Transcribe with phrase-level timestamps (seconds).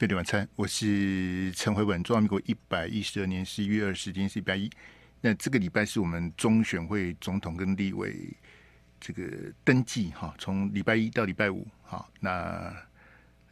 [0.00, 2.02] 费力晚餐，我是陈慧文。
[2.02, 4.70] 中华民国一百一十二年十一月二十，今天是礼拜一。
[5.20, 8.34] 那这个礼拜是我们中选会总统跟立委
[8.98, 12.08] 这个登记哈，从礼拜一到礼拜五哈。
[12.18, 12.74] 那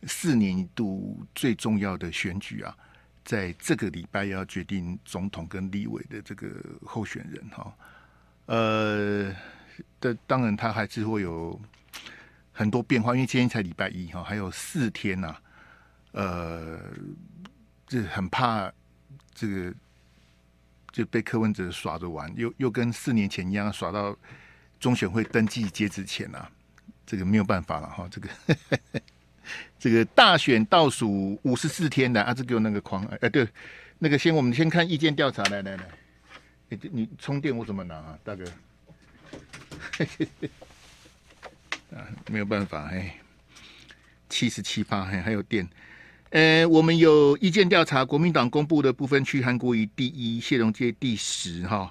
[0.04, 2.74] 四年一度最重要的选举啊，
[3.22, 6.48] 在这个礼拜要决定总统跟立委的这个
[6.82, 7.76] 候选人哈。
[8.46, 9.36] 呃，
[10.00, 11.60] 的当然他还是会有
[12.52, 15.36] 很多变化，因为今天才礼拜一哈，还有四天呐、
[16.12, 16.80] 呃，
[17.86, 18.72] 这很怕
[19.34, 19.72] 这个
[20.90, 24.16] 就被柯文哲耍着玩，又又跟四年前一样耍到
[24.80, 26.50] 中选会登记截止前啊，
[27.06, 28.08] 这个没有办法了哈。
[28.10, 28.28] 这个
[29.78, 33.46] 这个大选倒数五十四天的啊，这给我那个框哎，对，
[33.98, 35.88] 那个先我们先看意见调查，来来来，
[36.68, 38.44] 你你充电我怎么拿啊，大哥？
[41.96, 43.18] 啊，没有办法哎，
[44.28, 45.68] 七十七趴还还有电。
[46.30, 51.90] 呃，我们有意见调查，国民党公布的部分区韩国瑜第一，谢龙介第十哈。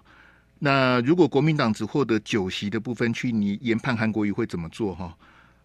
[0.60, 5.18] 那如果国民党只获得九席的部分区，你研判韩国瑜会怎么做哈？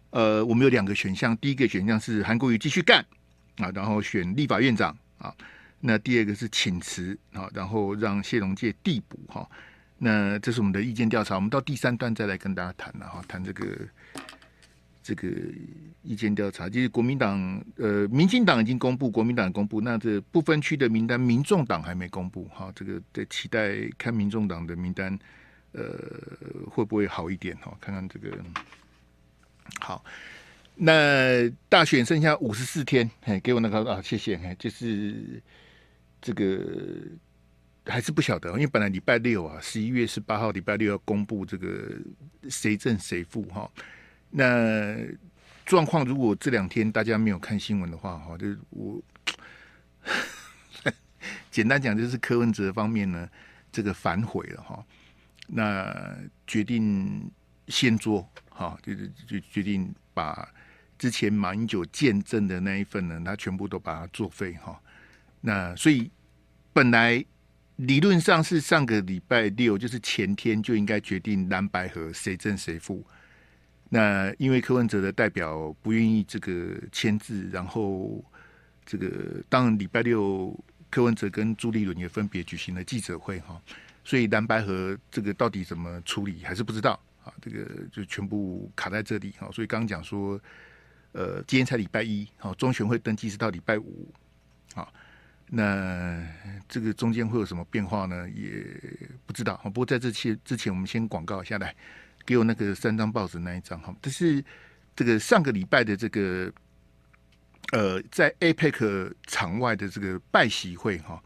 [0.09, 3.05] 呃，我们有两个选项，第一个选项是韩国瑜继续干
[3.57, 5.31] 啊，然后选立法院长啊。
[5.79, 9.47] 那第二个是请辞啊，然后让谢龙介递补哈。
[9.99, 13.65] 那这是我们的意见调查，我们到第三段再来跟大家谈了哈，谈这个。
[15.03, 15.27] 这个
[16.01, 22.71] 意见调查，就是国民党呃，民进党已经公布，国民党公布，那这不分区的名单，民众党还没公布哈。
[22.73, 25.19] 这个在期待看民众党的名单，
[25.73, 25.83] 呃，
[26.71, 27.77] 会不会好一点哈？
[27.81, 28.31] 看看这个
[29.81, 30.03] 好。
[30.75, 35.41] 那大选剩下五十四天，嘿，给我那个啊，谢谢，嘿，就是
[36.21, 36.65] 这个
[37.85, 41.91] 还是不晓得，因为本来礼拜六啊，十一月十八号礼拜六要公布这个
[42.49, 43.69] 谁胜谁负哈。
[44.35, 44.97] 那
[45.63, 49.01] 状况，如果这两天大家没有看新闻的话，哈，就是我
[51.51, 53.29] 简单讲，就是柯文哲方面呢，
[53.71, 54.83] 这个反悔了哈。
[55.47, 57.31] 那决定
[57.67, 60.49] 先做，哈，就是就决定把
[60.97, 64.81] 之前马英九见证的那一份呢，他全部都把它作废哈。
[65.41, 66.09] 那所以
[66.73, 67.23] 本来
[67.75, 73.05] 理论上是上个礼拜六，就是前天就应该决定蓝白合谁胜谁负。
[73.93, 78.25] 那因为柯文哲的代表不愿意这个签字，然后
[78.83, 79.07] 这个
[79.47, 80.51] 当然礼拜六
[80.89, 83.61] 柯文哲跟朱立伦也分别举行了记者会哈，
[84.03, 90.41] 所以蓝白合这个到底怎么处理还是不知道啊，这个就全部卡在这里哈，所以刚刚讲说，
[91.11, 94.11] 呃，今天才礼拜一，好，中选会登记是到礼拜五，
[94.73, 94.91] 好，
[95.51, 96.19] 那
[96.67, 98.27] 这个中间会有什么变化呢？
[98.31, 98.65] 也
[99.27, 99.55] 不知道。
[99.65, 101.75] 不过在这期之前，我们先广告下来。
[102.25, 104.43] 给我那个三张报纸那一张哈，这是
[104.95, 106.51] 这个上个礼拜的这个
[107.71, 111.21] 呃，在 APEC 场外的这个拜习会哈，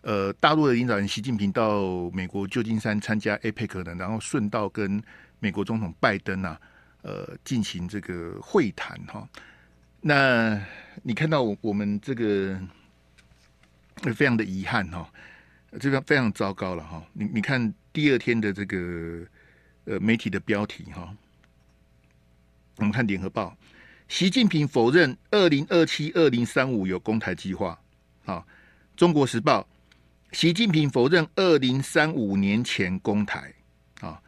[0.00, 5.00] 呃，大陆的领导人习近平到美国旧金山参加 APEC 的，然后顺道跟
[5.38, 6.60] 美国总统拜登啊，
[7.02, 9.28] 呃，进行这个会谈哈。
[10.00, 10.60] 那
[11.02, 12.60] 你看到我我们这个
[14.14, 15.08] 非常的遗憾哈，
[15.78, 17.04] 这个非常糟糕了哈。
[17.12, 19.24] 你你看第二天的这个。
[19.84, 21.12] 呃，媒体的标题哈，
[22.76, 23.56] 我们看联合报，
[24.06, 27.78] 习近平否认二零二七、二零三五有攻台计划。
[28.24, 28.46] 啊，
[28.94, 29.66] 中国时报，
[30.30, 33.52] 习近平否认二零三五年前攻台。
[34.00, 34.22] 啊，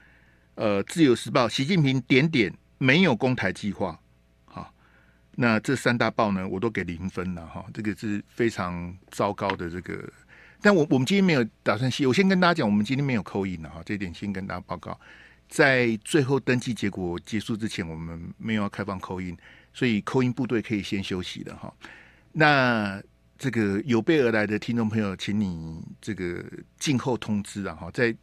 [0.57, 3.97] 呃，自由时报，习近平点点没有攻台计划。
[4.47, 4.75] 好，
[5.37, 10.13] 那这三大报呢，我都给零分了哈，这个是非常糟糕的这个。
[10.61, 14.99] 但我我们今天没有打算写，我先跟大家讲，我们今天没有扣印了哈，这一点先跟大家报告。
[15.49, 19.37] 在最后登记结果结束之前，我们没有要开放口音
[19.73, 21.73] 所以口音部队可以先休息的哈。
[22.33, 23.01] 那
[23.39, 26.45] 这个有备而来的听众朋友，请你这个
[26.79, 27.91] 静候通知啊哈。
[27.93, 28.15] 在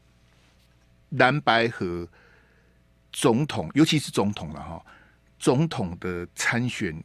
[1.11, 2.07] 蓝白和
[3.13, 4.85] 总统，尤其是总统了哈，
[5.39, 7.01] 总统的参选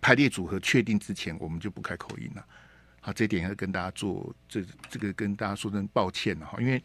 [0.00, 2.46] 排列组合确定之前，我们就不开口音了。
[3.00, 6.80] 好，这点要跟大家做这这个跟大家说声抱歉了哈，因为。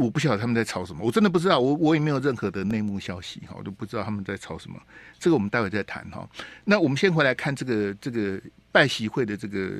[0.00, 4.80] 我不晓得他们在吵什么，我真的不知道，我我也没有任何的内幕消息哈，我都不知道他们在吵什么。
[5.18, 6.26] 这个我们待会再谈哈。
[6.64, 8.40] 那我们先回来看这个这个
[8.72, 9.70] 拜习会的这个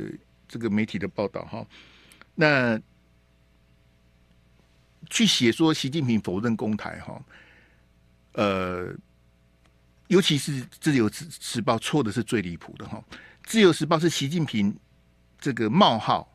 [0.47, 1.67] 这个媒体的报道哈。
[2.35, 2.79] 那
[5.09, 7.23] 去写说习近平否认公台哈，
[8.33, 8.95] 呃，
[10.09, 13.03] 尤其是自由时时报错的是最离谱的哈。
[13.45, 14.77] 自由时报是习近平
[15.41, 16.30] 这个冒号。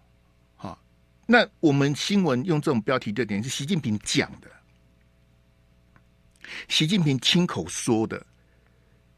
[1.25, 4.50] 那我们新闻用这种标题的点是习近平讲的，
[6.68, 8.24] 习近平亲口说的，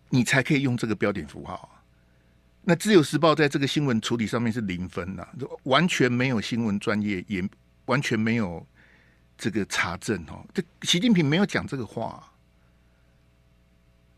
[0.09, 1.83] 你才可以用这个标点符号。
[2.63, 5.33] 那自由时报在这个新闻处理上面是零分呐、啊，
[5.63, 7.41] 完全没有新闻专业，也
[7.85, 8.65] 完全没有
[9.37, 10.45] 这个查证哦。
[10.53, 12.29] 这习近平没有讲这个话，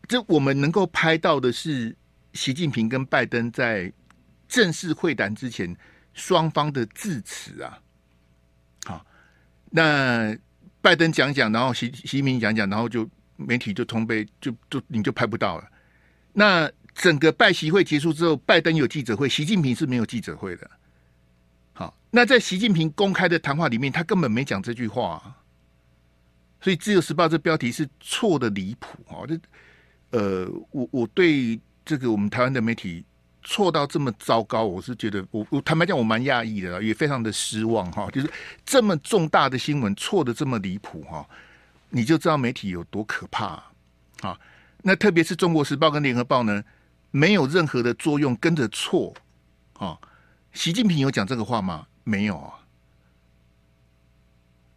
[0.08, 1.96] 这我们能够拍到的是
[2.34, 3.92] 习近平跟拜登在
[4.48, 5.76] 正式会谈之前
[6.12, 7.78] 双方的致辞啊。
[8.84, 9.06] 好，
[9.70, 10.36] 那
[10.80, 15.68] 拜登讲讲，然后习习近平讲讲，然后就媒体就通背，就就你就拍不到了。
[16.32, 20.70] 那整个拜习会结束之后，拜登有记者会，习近平是没有记者会的。
[21.72, 25.36] 好，那在习近平公开的谈话里面，他根本没讲这句话，
[26.60, 29.24] 所以《自由时报》这标题是错的离谱啊！
[29.26, 29.38] 这
[30.10, 33.04] 呃，我我对这个我们台湾的媒体
[33.42, 38.08] 错到这么糟糕，我是觉得我我坦白讲，我蛮讶异的，也非常的失望哈。
[38.10, 38.30] 就是
[38.64, 41.26] 这么重大的新闻错的这么离谱哈，
[41.88, 43.62] 你就知道媒体有多可怕
[44.20, 44.38] 啊！
[44.82, 46.64] 那特别是《中国时报》跟《联合报》呢，
[47.10, 49.14] 没有任何的作用，跟着错
[49.74, 49.98] 啊！
[50.52, 51.86] 习近平有讲这个话吗？
[52.04, 52.54] 没有啊。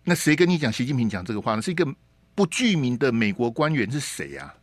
[0.04, 1.62] 那谁跟你讲习近平讲这个话呢？
[1.62, 1.88] 是一个
[2.36, 4.54] 不具名的美国官员，是谁呀？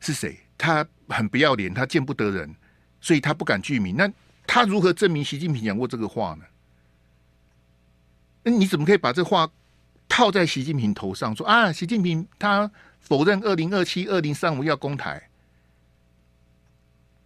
[0.00, 0.38] 是谁？
[0.56, 2.54] 他很不要脸，他见不得人，
[3.00, 3.96] 所以他不敢具名。
[3.96, 4.10] 那
[4.46, 6.44] 他如何证明习近平讲过这个话呢？
[8.42, 9.50] 那你怎么可以把这话
[10.08, 12.70] 套在习近平头上，说啊，习近平他？
[13.00, 15.28] 否认二零二七、二零三五要攻台，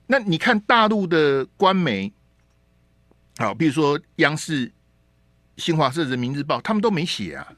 [0.09, 2.13] 那你看大陆的官媒，
[3.37, 4.73] 好，比如说央视、
[5.57, 7.53] 新华社、人民日报，他们都没写啊。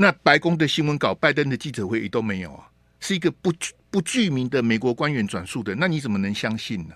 [0.00, 2.66] 那白宫的新闻稿、拜登的记者会也都没有啊，
[3.00, 3.52] 是一个不
[3.90, 6.94] 不具名的美国官员转述的，那你怎么能相信呢？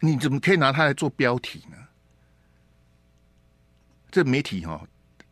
[0.00, 1.76] 你怎么可以拿它来做标题呢？
[4.10, 4.86] 这媒体哈、哦、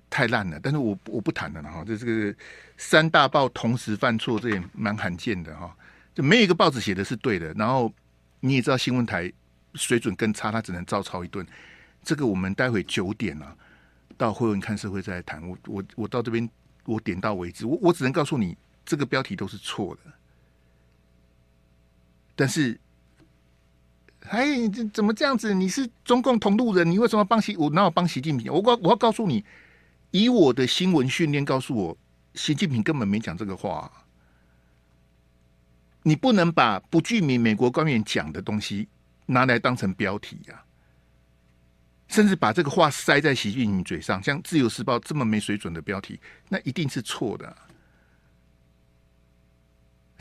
[0.09, 1.85] 太烂了，但是我我不谈了哈。
[1.87, 2.35] 这这个
[2.79, 5.77] 三大报同时犯错，这也蛮罕见的哈。
[6.15, 7.93] 就没有一个报纸写的是对的，然后
[8.41, 9.31] 你也知道新闻台
[9.75, 11.47] 水准更差，他只能照抄一顿。
[12.03, 13.55] 这个我们待会九点啊，
[14.19, 15.43] 到慧文看社会再来谈。
[15.49, 16.47] 我我我到这边
[16.85, 18.55] 我点到为止，我我只能告诉你，
[18.85, 20.13] 这个标题都是错的。
[22.37, 22.79] 但是。
[24.31, 25.55] 哎，这怎么这样子？
[25.55, 27.57] 你是中共同路人，你为什么帮习？
[27.57, 28.53] 我哪有帮习近平？
[28.53, 29.43] 我告我要告诉你，
[30.11, 31.97] 以我的新闻训练告诉我，
[32.35, 33.91] 习近平根本没讲这个话。
[36.03, 38.89] 你不能把不具名美国官员讲的东西
[39.25, 40.63] 拿来当成标题呀、
[42.09, 46.19] 甚至把这个话塞在习近平嘴上，像《自由时报》这么没水准的标题，
[46.49, 47.57] 那一定是错的，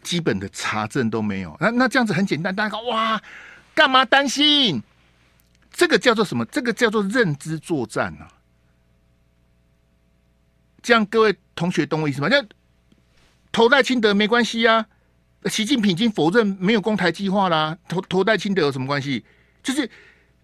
[0.04, 1.57] 基本的查证都没有。
[1.60, 3.22] 那那这样子很简单，大家哇。
[3.75, 4.81] 干嘛担心？
[5.72, 6.44] 这个叫做什么？
[6.45, 8.28] 这个叫做认知作战啊！
[10.81, 12.28] 这样各位同学懂我意思吗？
[12.28, 12.44] 那
[13.51, 14.88] 头戴清德没关系啊，
[15.45, 17.78] 习近平已经否认没有攻台计划啦。
[17.88, 19.24] 头头戴清德有什么关系？
[19.62, 19.88] 就是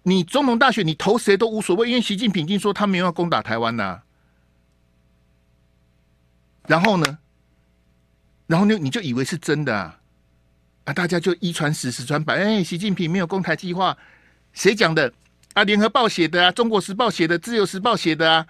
[0.03, 4.01] 你总统大选你投谁都无所谓，因为习近平已经说他没有要攻打台湾呐。
[6.67, 7.17] 然后呢？
[8.47, 9.99] 然后呢你就以为是真的啊？
[10.85, 10.93] 啊！
[10.93, 12.35] 大家就一传十，十传百。
[12.35, 13.97] 哎，习近平没有攻台计划，
[14.51, 15.13] 谁讲的？
[15.53, 18.47] 啊，联合报写的啊，中国时报写的，自由时报写的啊，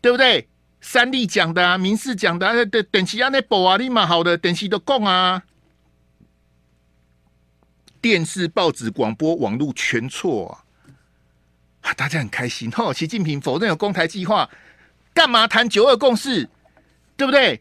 [0.00, 0.48] 对不对？
[0.80, 5.42] 三立讲的啊，民视讲的啊，等等其他那报啊，立马好的，等其都供啊。
[8.00, 10.64] 电视、报纸、广播、网络全错啊！
[11.96, 12.92] 大家很开心哦。
[12.92, 14.48] 习近平否认有攻台计划，
[15.12, 16.48] 干嘛谈九二共识？
[17.16, 17.60] 对不对？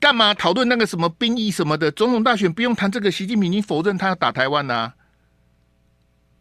[0.00, 1.90] 干嘛讨论那个什么兵役什么的？
[1.92, 3.08] 总统大选不用谈这个。
[3.08, 4.92] 习近平已经否认他要打台湾呐，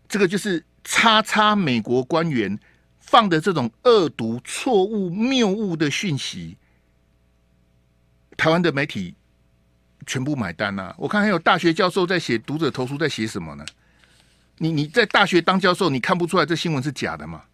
[0.10, 2.58] 这个就是叉叉美国官员
[3.00, 6.58] 放的这种恶毒、错误、谬误的讯息，
[8.36, 9.14] 台湾的媒体
[10.08, 10.96] 全部买单呐。
[10.98, 13.64] 我看还有大学教授在写读者投书，在写什么呢？
[14.62, 17.46] 你你在大学当教授，你看不出来这新闻是假的吗？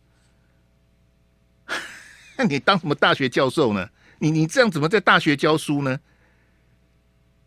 [2.35, 3.89] 那 你当什么大学教授呢？
[4.19, 5.97] 你你这样怎么在大学教书呢？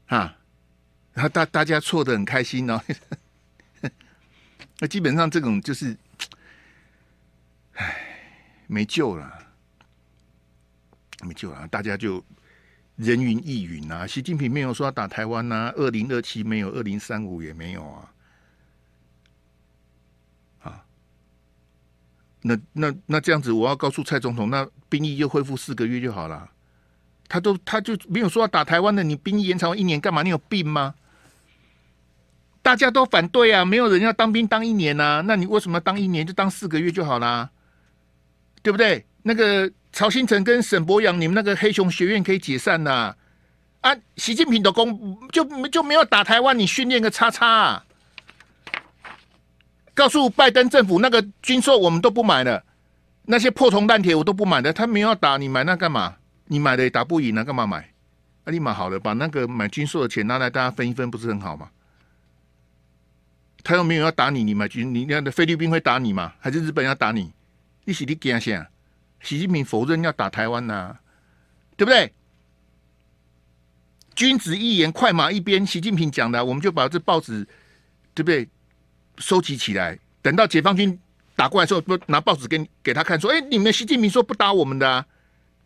[0.06, 0.34] 啊，
[1.12, 2.80] 然后大大家错的很开心哦。
[4.80, 5.94] 那基本上这种就是，
[7.74, 8.00] 唉，
[8.66, 9.46] 没救了，
[11.20, 11.68] 没救了。
[11.68, 12.24] 大家就
[12.96, 14.06] 人云亦云啊。
[14.06, 17.84] 习近平没有说要打台湾呐，二零二七没有，二零三五也没有。
[17.84, 18.09] 啊，
[22.42, 26.48] 那那那这样子，我要告诉蔡总统，那兵役又恢复四个月就好了。
[27.28, 30.22] 他都他就没有说要打台湾的，你兵役延长一年干嘛？
[30.22, 30.94] 你有病吗？
[32.62, 37.50] 大家都反对啊，没有人要当兵当一年呐、啊，那你为什么当一年就当四个月就好啦？
[38.62, 39.06] 对不对？
[39.22, 43.14] 那个曹兴成跟沈博洋，你们那个黑熊学院可以解散呐！
[43.80, 47.84] 啊，习近平的功就就没有打台湾，你训练个叉叉啊！
[50.00, 52.64] 告诉拜登政府，那个军售我们都不买了，
[53.26, 54.72] 那些破铜烂铁我都不买的。
[54.72, 56.16] 他没有要打，你买那干嘛？
[56.46, 57.92] 你买的也打不赢了，干嘛买？
[58.44, 61.68] 啊，立马好了，把那个买军售的钱拿来大家分一分，不是很好吗？
[63.62, 66.32] 他又没有要打你，你买军，你那的菲律宾会打你吗？
[66.40, 67.30] 还是日本要打你？
[67.84, 68.70] 你是你惊啥？
[69.20, 70.96] 习近平否认要打台湾呐、
[71.76, 72.10] 对不对？
[74.14, 75.66] 君子一言，快马一鞭。
[75.66, 77.46] 习近平讲的，我们就把这报纸，
[78.14, 78.48] 对不对？
[79.20, 80.98] 收集起来，等到解放军
[81.36, 85.06] 打过来的时候，不拿报纸给给他看，说：“哎，你们习近平说不打我们的、啊，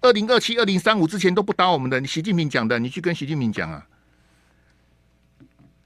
[0.02, 3.87] 二零二七、二零三五之前都不打我们的。”你习近平讲的，你去跟习近平讲啊，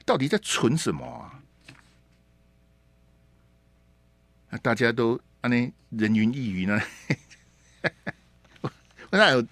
[0.05, 1.07] 到底在存什么
[4.51, 4.59] 啊？
[4.63, 6.81] 大家都啊，那人云亦云呢？
[9.11, 9.47] 那有，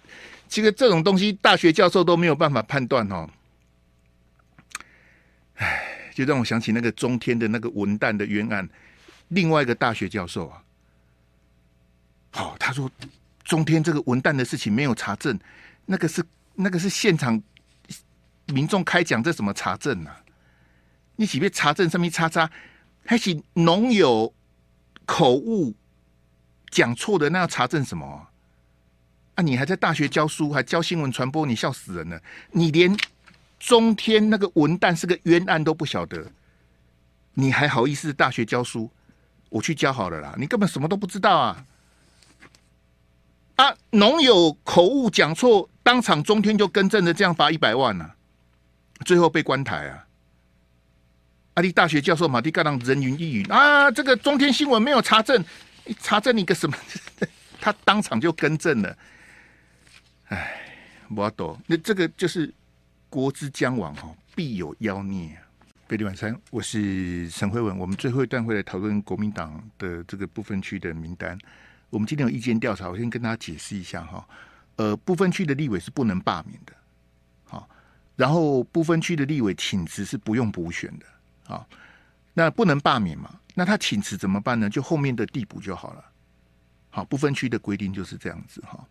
[0.49, 3.29] 其实这种东西，大学教授都没有办法判断哦。
[5.57, 5.86] 哎，
[6.17, 8.67] 就让我想起那个中天的那个文旦的冤案，
[9.29, 10.63] 另外一个大学教授啊，
[12.31, 12.91] 好、哦，他说
[13.45, 15.39] 中天这个文旦的事情没有查证，
[15.85, 17.39] 那个是那个是现场
[18.47, 20.17] 民众开讲，这怎么查证呢、啊？
[21.17, 22.51] 你岂别查证上面叉叉，
[23.05, 24.33] 还是农友
[25.05, 25.75] 口误？
[26.71, 28.31] 讲错的那要查证什么啊？
[29.35, 32.23] 啊，你还在大学教书，还教新闻传播，你笑死人了！
[32.53, 32.97] 你连
[33.59, 36.31] 中天那个文旦是个冤案都不晓得，
[37.35, 38.91] 你还好意思大学教书？
[39.49, 41.65] 我去教好了啦，你根本什么都不知道啊！
[43.55, 48.17] 啊，农友口误讲错，当场中天就更正了，这样罚一百万啊，
[49.05, 50.07] 最后被关台啊！
[51.55, 55.43] 阿、啊、力大学教授马蒂盖朗人云亦云啊，这个中天新闻没有查证。
[56.01, 56.77] 查证你个什么？
[57.61, 58.99] 他当场就更正了。
[60.27, 60.61] 哎，
[61.15, 61.59] 我懂。
[61.67, 62.53] 那这个就是
[63.09, 65.39] 国之将亡哦，必有妖孽。
[65.87, 67.79] 贝蒂晚餐，我是陈慧文。
[67.79, 71.39] 我们最后一段会来讨论国民党的这个不分区的名单。
[71.91, 74.29] 我们今天有意见调查，我先跟大家解释一下哈。
[74.77, 76.73] 呃，不分区的立委是不能罢免的。
[77.45, 77.69] 好，
[78.17, 81.07] 然后不分区的立委请辞是不用补选的。
[81.45, 81.67] 好，
[82.35, 83.39] 那不能罢免嘛？
[83.55, 84.69] 那他请辞怎么办呢？
[84.69, 86.05] 就后面的递补就好了。
[86.91, 88.85] 好，不分区的规定就是这样子哈。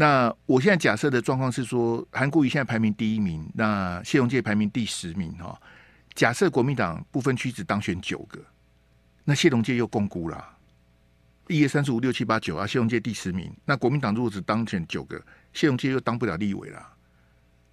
[0.00, 5.60] 那我现在假设的状况是说，韩国瑜现在排名第一名，那谢龙介排名第十名哈。
[6.14, 8.38] 假设国民党不分区只当选九个，
[9.24, 10.56] 那谢龙介又共估了。
[11.48, 15.20] 一二三四五六七八九啊，谢龙介第十名，那国民党如果只当选九个，
[15.52, 16.94] 谢龙介又当不了立委了。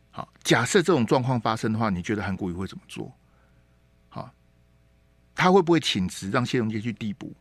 [0.10, 3.14] 好，假设这种状况发生的话，你觉得韩国瑜会怎么做？
[4.10, 4.28] 好
[5.36, 7.32] 他会不会请辞让谢龙介去递补？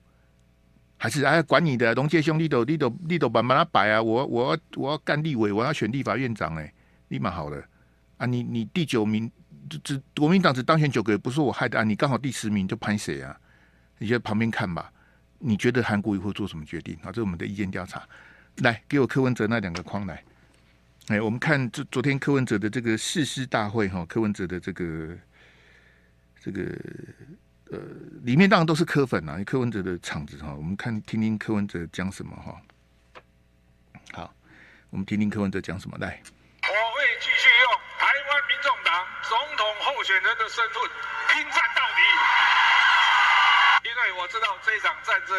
[1.05, 4.03] 还是哎管你的龙介兄弟都你都你都慢慢他摆啊！
[4.03, 6.73] 我我要我要干立委，我要选立法院长哎、
[7.09, 7.63] 立马好了
[8.17, 8.25] 啊！
[8.25, 9.31] 你你第九名，
[9.83, 11.85] 只国民党只当选九个，也不是我害的啊！
[11.85, 13.39] 你刚好第十名就拍谁啊？
[13.99, 14.91] 你就在旁边看吧。
[15.41, 16.95] 你觉得韩国瑜会做什么决定？
[17.03, 18.03] 啊，这是我们的意见调查。
[18.61, 20.25] 来，给我柯文哲那两个框来。
[21.09, 25.19] 哎，我们看这昨天柯文哲的这个誓师大会哈，柯文哲的这个
[26.41, 26.63] 这个。
[27.73, 27.79] 呃，
[28.23, 32.61] 里面当然都是柯粉啊，柯文哲的场子哈，我们看听听柯文哲讲什么哈。
[34.13, 34.35] 好，
[34.91, 36.21] 我们听听柯文哲讲什么来。
[36.63, 40.83] 我会继续用台湾民众党总统候选人的身份
[41.33, 42.01] 拼战到底，
[43.89, 45.35] 因为我知道这场战争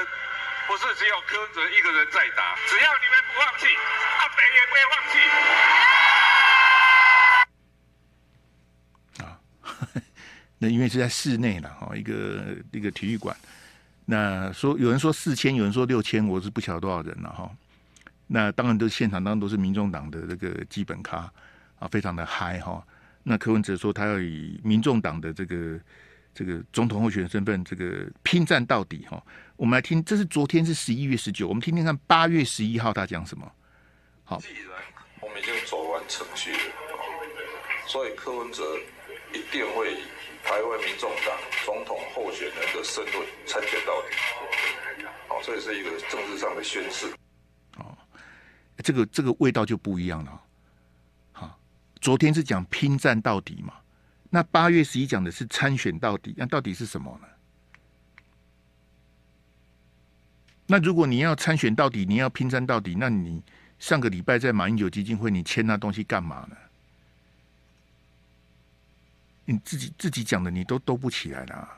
[0.68, 5.20] 不是只有柯文哲一个人在打，只要你们不放弃，阿北也不会放弃。
[10.70, 13.36] 因为是在室内了哈，一个一个体育馆。
[14.06, 17.50] 那说有人说四千，有人说六千，我是不晓得多少人了哈。
[18.28, 21.32] 那当然都现场当然都是民众党的这个基本咖
[21.80, 22.86] 啊，非常的嗨哈。
[23.24, 25.80] 那柯文哲说他要以民众党的这个
[26.36, 29.22] 这个总统候选人身份，这个拼战到底哈。
[29.56, 33.52] 我们来听，这是昨天是十一月十九，我们听听看八月十一号他讲什么。
[34.24, 34.40] 好，
[35.20, 36.58] 我们已经走完程序了，
[37.88, 38.64] 所以柯文哲
[39.34, 39.98] 一定会。
[40.46, 41.36] 台湾民众党
[41.66, 43.16] 总统候选人的身份
[43.48, 44.16] 参选到底，
[45.28, 47.08] 好，这也是一个政治上的宣示。
[47.78, 47.98] 哦，
[48.78, 50.42] 这个这个味道就不一样了。
[51.32, 51.60] 好，
[52.00, 53.74] 昨天是讲拼战到底嘛，
[54.30, 57.28] 那八月十一讲的是参选到底，那到底是什么呢？
[60.68, 63.44] 那如果你要参选到底，你要拼战到底，那你
[63.80, 66.56] 上个礼拜在马英九基金会你签那东西干嘛呢？
[69.46, 71.70] 你自己自己讲的，你都兜不起来了。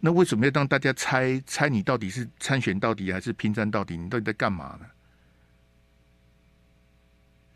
[0.00, 3.96] 那为什么要让大家猜猜你到底是参选到底还是拼战到底？
[3.96, 4.86] 你到底在干嘛呢？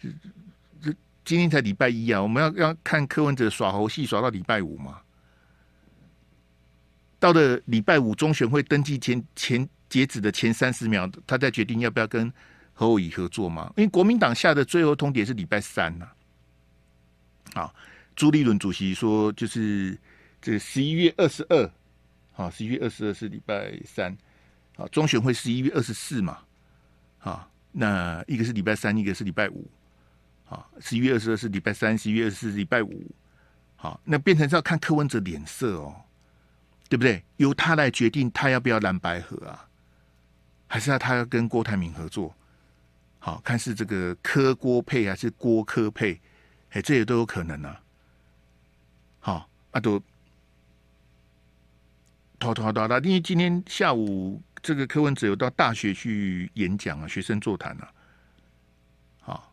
[0.01, 0.09] 这
[0.83, 5.01] 这今天才礼拜一啊，我们要要看柯文哲耍猴戏耍到礼拜五嘛？
[7.21, 12.33] 到了礼拜五中选会登记前前截止的前三十秒，他再决定要不要跟
[12.75, 13.73] 侯友宜合作嘛？
[13.77, 16.09] 因为国民党下的最后通牒是礼拜三呐、
[17.55, 17.62] 啊。
[17.62, 17.75] 好，
[18.14, 19.99] 朱立伦主席说，就是
[20.40, 21.71] 这十一月二十二，
[22.33, 24.16] 好，十一月二十二是礼拜三，
[24.76, 26.38] 好，中选会十一月二十四嘛，
[27.19, 29.69] 好，那一个是礼拜三，一个是礼拜五，
[30.45, 33.04] 好，十一月二十二是礼拜三，十一月二十四是礼拜五，
[33.76, 35.95] 好，那变成是要看柯文哲脸色哦，
[36.88, 37.25] 对不对？
[37.38, 39.69] 由他来决定他要不要蓝白合啊，
[40.66, 42.35] 还是要他要跟郭台铭合作？
[43.19, 46.21] 好，看是这个柯郭配还是郭柯配？
[46.71, 47.82] 哎，这也都有可能啊。
[49.73, 50.00] 啊都，
[52.38, 57.93] 拖拖拖拖，因为今天下午这个柯文哲有到大学去演讲啊，学生座谈啊。
[59.21, 59.52] 好，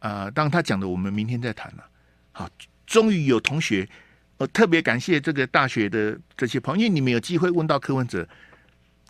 [0.00, 1.84] 啊，当他讲的，我们明天再谈了。
[2.32, 2.50] 好，
[2.86, 3.88] 终于有同学，
[4.36, 8.28] 我特别感谢这个大学的这些朋友，因为你们有机会问到柯文哲。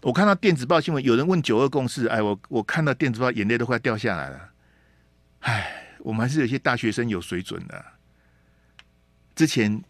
[0.03, 4.51] 我看到电子报新闻，有人问九二共识，哎，我我看到电子报，眼泪都快掉下来了。
[5.41, 5.81] 哎。
[6.05, 7.83] 我们还是有些大学生有水准的。
[9.35, 9.83] 之前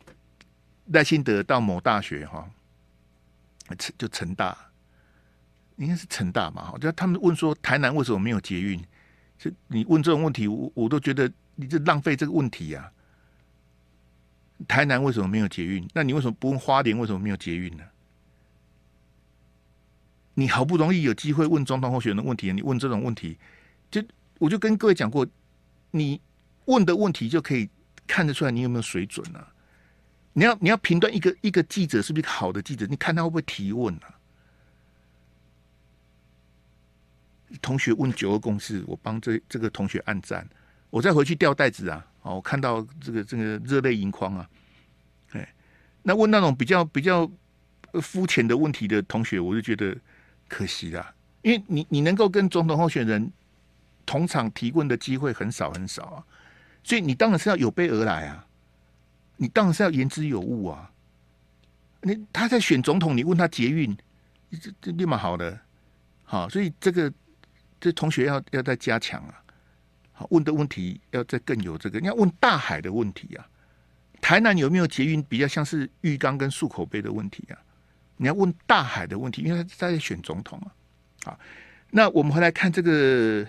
[0.87, 2.49] 赖清德到某大学哈，
[3.97, 4.57] 就成大，
[5.77, 6.71] 应该是成大嘛。
[6.73, 8.83] 我觉得他们问说台南为什么没有捷运？
[9.39, 12.91] 就你问这种问题，我我都觉得你这浪费这个问题呀。
[14.69, 15.89] 台南为什么没有捷运？
[15.95, 17.85] 那你为什么不问花莲为什么没有捷运呢？
[20.35, 23.39] 你好不容易有机会问总统候选人的问题，你问这种问题，
[23.91, 24.03] 就
[24.39, 25.27] 我就跟各位讲过。
[25.97, 26.21] 你
[26.65, 27.71] 问的问题就可以
[28.05, 29.54] 看得出来你有没有水准了、
[30.35, 34.15] 你要你要评断一个一个记者是不是一个好的记者，你看他会不会提问、啊？
[37.63, 40.47] 同学问九二共识，我帮这这个同学按赞，
[40.91, 42.07] 我再回去掉袋子啊！
[42.23, 44.49] 哦，我看到这个这个热泪盈眶啊！
[45.33, 45.55] 哎，
[46.03, 47.31] 那问那种比较比较
[48.03, 49.97] 肤浅的问题的同学，我就觉得
[50.49, 53.33] 可惜啦，因为你你能够跟总统候选人。
[54.07, 56.21] 同场提问的机会很少很少啊，
[56.83, 58.47] 所以你当然是要有备而来啊，
[59.37, 60.91] 你当然是要言之有物啊。
[62.03, 63.97] 你他在选总统，你问他捷运，
[64.61, 65.59] 这这立马好的，
[66.25, 67.13] 好，所以这个
[67.81, 69.43] 这同学要要再加强啊，
[70.13, 73.47] 好，问的问题要再更有这个，你要问大海的问题啊，
[74.21, 77.57] 台南有没有捷运，比较像是浴缸跟漱口杯的问题啊，
[78.17, 80.69] 你要问大海的问题，因为他在选总统啊，
[81.25, 81.39] 好，
[81.91, 83.47] 那我们回来看这个。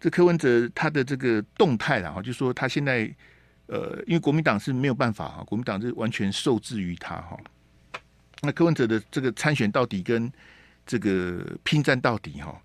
[0.00, 3.08] 这柯文哲他的这个动态然后，就说他现在
[3.66, 7.38] 呃，因为国民党是没有办法哈，国民党是完全受制于他哈。
[8.42, 10.30] 那柯文哲的这个参选到底跟
[10.84, 12.60] 这个拼战到底哈，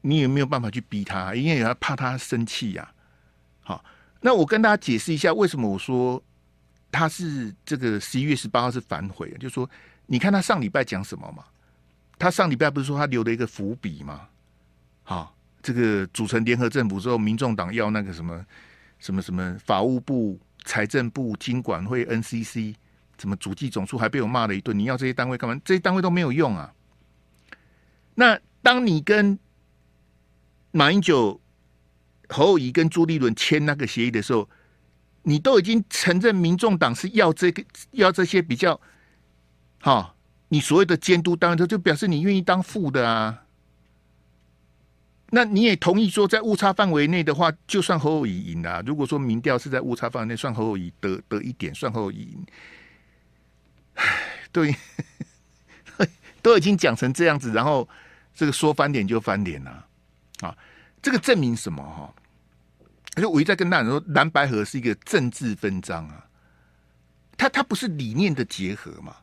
[0.00, 1.34] 你有没有办法去逼他？
[1.34, 2.92] 因为也要怕他生气呀。
[3.60, 3.84] 好，
[4.20, 6.22] 那我跟大家解释一下，为什么我说
[6.90, 9.68] 他是这个十一月十八号是反悔，就说
[10.06, 11.44] 你看他上礼拜讲什么嘛？
[12.18, 14.28] 他上礼拜不是说他留了一个伏笔吗？
[15.02, 15.34] 好。
[15.64, 18.44] 这个组成联合政府之后，民众党要那个什么
[19.02, 22.72] 什么什么法务部、财政部、金管会、NCC，
[23.18, 24.78] 什么主计总处，还被我骂了一顿。
[24.78, 25.60] 你要这些单位干嘛？
[25.64, 26.72] 这些单位都没有用啊。
[28.14, 29.36] 那当你跟
[30.70, 31.40] 马英九、
[32.28, 34.48] 侯友宜跟朱立伦签那个协议的时候，
[35.24, 38.80] 你都已经承认民众党是要这个要这些比较
[39.80, 40.14] 好，
[40.46, 43.41] 你所谓的监督单位，就表示你愿意当副的啊。
[45.34, 48.82] 那你也同意说，在误差范围内的话，就算侯友宜赢了。
[48.84, 52.46] 如果说民调是在误差范围内，算侯友宜得得一点，算侯友宜赢。
[53.94, 54.04] 唉，
[54.52, 54.76] 对，
[56.42, 57.88] 都已经讲成这样子，然后
[58.34, 59.86] 这个说翻脸就翻脸了
[60.40, 60.54] 啊！
[61.00, 61.82] 这个证明什么？
[61.82, 62.14] 哈，
[63.16, 66.26] 而且我一再跟大家说，蓝白合是一个政治分赃啊，
[67.38, 69.16] 它它不是理念的结合嘛，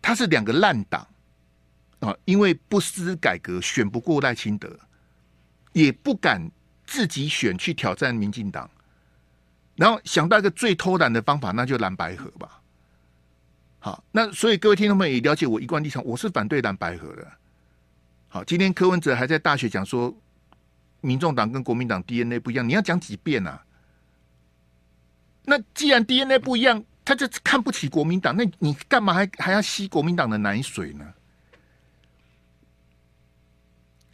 [0.00, 1.04] 它是两个烂党
[1.98, 4.78] 啊，因为不思改革，选不过赖清德。
[5.78, 6.50] 也不敢
[6.84, 8.68] 自己选去挑战民进党，
[9.76, 12.60] 然后想到一个最偷懒的方法，那就蓝白合吧。
[13.78, 17.24] 好，那所以各位听众们也了解我一贯立场，我是反对蓝白合的。
[18.26, 20.12] 好，今天柯文哲还在大学讲说，
[21.00, 23.64] 民众党跟国民党 DNA 不一样，你要讲几遍啊？
[25.44, 31.14] 那既然 DNA 不一样，他就看不起国民党，那你干嘛还还要吸国民党的奶水呢？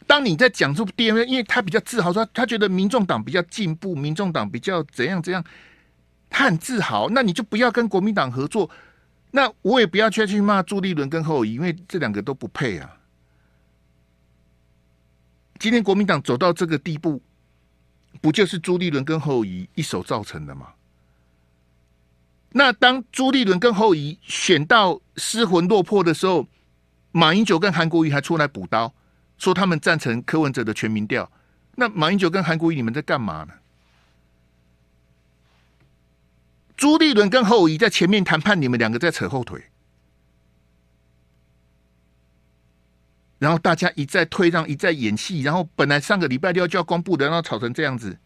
[0.07, 5.43] 当你在讲出 DNA，因为他比较自豪，说他觉得民众党比较进步，民众党比较怎样怎样，
[6.29, 7.09] 他很自豪。
[7.09, 8.69] 那你就不要跟国民党合作，
[9.31, 12.97] 那我也不要去去骂朱立伦跟侯友，因为这两个都不配啊。
[15.57, 17.21] 今天国民党走到这个地步，
[18.21, 20.67] 不就是朱立伦跟侯友一手造成的吗？
[22.51, 26.47] 那当朱立伦跟侯友选到失魂落魄的时候，
[27.11, 28.93] 马英九跟韩国瑜还出来补刀，
[29.37, 31.31] 说他们赞成柯文哲的全民调。
[31.75, 33.53] 那马英九跟韩国瑜你们在干嘛呢？
[36.77, 39.63] 朱立伦跟侯友宜在前面谈判，你们两个在扯后腿，
[43.39, 48.17] 然后大家一再退让，一再演戏，然后本来上个礼拜六就要公布的，然后吵成这样子。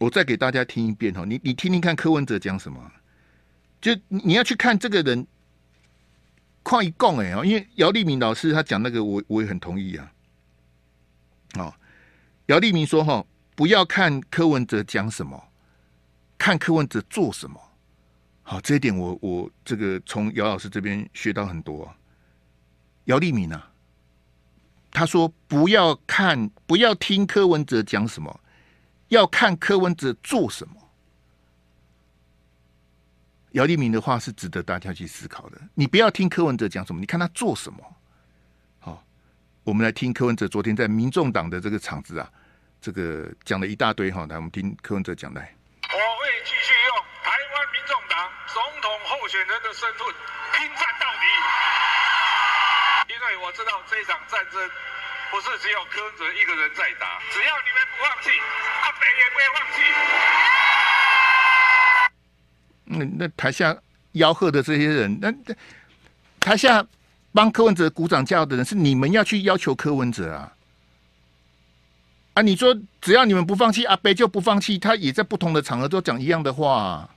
[0.00, 2.92] 我再给大家听一遍哈，你你听听看柯文哲讲什么，
[3.80, 5.26] 就你要去看这个人，
[6.68, 10.12] 快一共哎哦，因为姚立明老师他讲那个，我我也很同意啊。
[11.54, 11.72] 哦，
[12.46, 13.24] 姚立明说哈。
[13.56, 15.48] 不要看柯文哲讲什么，
[16.38, 17.60] 看柯文哲做什么。
[18.44, 21.92] 好，这一点我我这个从姚老师这边学到很多。
[23.06, 23.72] 姚立明啊，
[24.92, 28.40] 他说不要看，不要听柯文哲讲什么，
[29.08, 30.77] 要看柯文哲做什么。
[33.52, 35.58] 姚立明的话是值得大家去思考的。
[35.74, 37.78] 你不要听柯文哲讲什么，你看他做什么。
[38.78, 39.02] 好，
[39.64, 42.30] 我们来听柯文哲昨天在民众党的这个场子啊。
[42.80, 45.52] 这个讲了一大堆哈，来我们听柯文哲讲来。
[45.82, 46.94] 我会继续用
[47.26, 50.06] 台湾民众党总统候选人的身份
[50.54, 51.26] 拼战到底，
[53.10, 54.62] 因为我知道这场战争
[55.32, 59.82] 不是只有柯文哲一个人在打，只要你们不放弃，阿北也不会放弃。
[62.90, 63.76] 那那台下
[64.14, 65.32] 吆喝的这些人，那
[66.40, 66.84] 台下
[67.32, 70.52] 帮柯文哲鼓掌叫的人，是你们要去要求柯文哲啊。
[72.34, 72.42] 啊！
[72.42, 74.78] 你说只要你们不放弃，阿北就不放弃。
[74.78, 77.10] 他也在不同的场合都讲一样的话。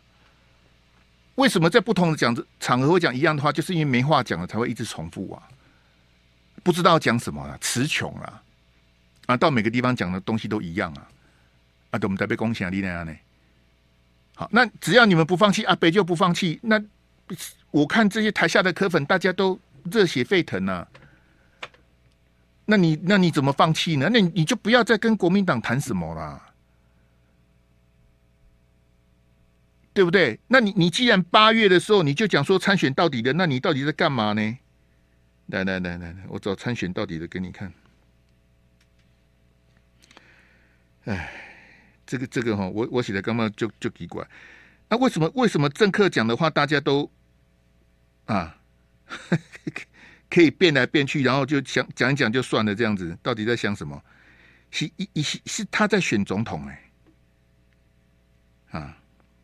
[1.36, 3.51] 为什么在不同的讲场合会讲一样的话？
[3.51, 5.43] 就是因为没话讲了，才会一直重复啊。
[6.63, 8.41] 不知道讲什么啊，词穷啊。
[9.27, 11.07] 啊，到每个地方讲的东西都一样啊。
[11.91, 13.15] 啊，对，我们在被攻击啊，你那样呢？
[14.41, 16.60] 好，那只要你们不放弃，阿北就不放弃。
[16.63, 16.84] 那
[17.69, 19.60] 我看这些台下的柯粉，大家都
[19.91, 20.88] 热血沸腾啊。
[22.65, 24.10] 那你那你怎么放弃呢？
[24.12, 26.54] 那你就不要再跟国民党谈什么啦，
[29.93, 30.39] 对不对？
[30.47, 34.58] 那你你既然八月的时候你就讲说参选到底的，那你到底在干嘛呢？
[35.45, 37.71] 来来来来来，我找参选到底的给你看。
[41.04, 41.32] 哎，
[42.12, 44.28] 这个这个哈，我我写的刚刚就就奇怪，
[44.89, 47.10] 那为什么为什么政客讲的话大家都
[48.26, 48.58] 啊？
[50.30, 54.04] 可以变来变去，然后就想讲一讲就算了，这样子到底在想什么？
[54.71, 56.91] 是一一是是他在选总统哎、
[58.71, 58.97] 啊，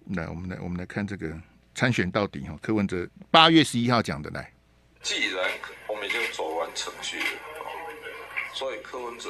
[0.08, 1.34] 来我们来我们来看这个
[1.74, 4.52] 参选到底哈，柯文哲八月十一号讲的来。
[5.02, 5.42] 既然
[5.88, 7.26] 我们已经走完程序了，
[8.54, 9.30] 所以柯文哲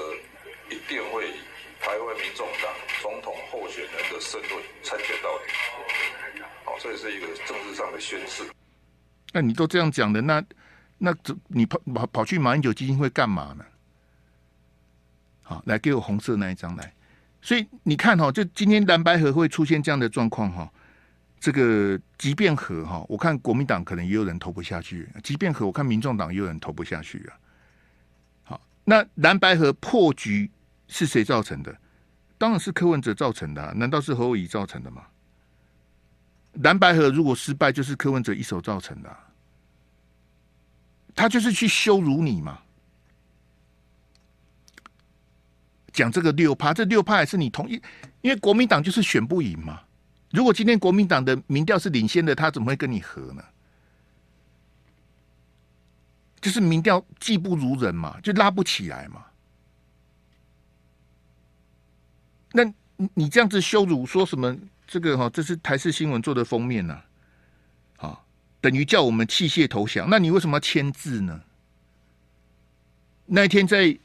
[0.72, 1.32] 一定会
[1.80, 4.52] 台湾民众党总统候选人的身份
[4.84, 6.44] 参选到底。
[6.66, 8.44] 好，这也是一个政治上的宣誓。
[9.34, 10.44] 那你都这样讲的那？
[11.00, 13.64] 那这你跑跑跑去马英九基金会干嘛呢？
[15.44, 16.92] 好，来给我红色那一张来。
[17.40, 20.68] 所以你看哈，就今天蓝白合会出现这样的状况哈，
[21.40, 27.38] 这个即便和哈，我看国民党可能也有人投不下去，即便和我看民众党也有人投不下去啊。
[28.44, 30.50] 好，那蓝白河破局
[30.88, 31.76] 是谁造成的？
[32.38, 35.04] 当然是柯文哲造成的，难道是侯友宜造成的吗？
[36.64, 39.18] 蓝白合如果失败，就是柯文哲一手造成的。
[41.16, 42.60] 他就是去羞辱你嘛，
[45.92, 47.82] 讲这个六趴，这六趴也是你同意，
[48.22, 49.82] 因为国民党就是选不赢嘛。
[50.32, 53.44] 如果今天国民党的民调是领先的，他怎么会跟你和呢？
[56.40, 59.26] 就是民调技不如人嘛，就拉不起来嘛。
[62.52, 64.58] 那你你这样子羞辱，说什么
[64.88, 65.30] 这个哈？
[65.30, 67.02] 这是台视新闻做的封面呐，
[67.98, 68.20] 啊。
[68.60, 71.42] 等于叫我们弃械投降，那你为什么要签字呢？
[73.28, 73.98] 那一天在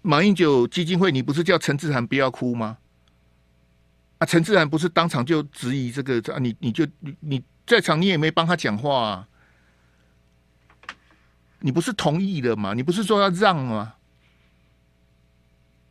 [0.00, 2.78] 马英九基金会，你不是叫陈志涵不要哭吗？
[4.18, 6.38] 啊，陈志涵不是当场就质疑这个啊？
[6.40, 6.86] 你你就
[7.20, 9.28] 你在场，你也没帮他讲话啊？
[11.60, 12.72] 你不是同意了吗？
[12.72, 13.94] 你不是说要让吗？